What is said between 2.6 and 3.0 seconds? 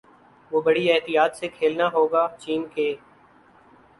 کے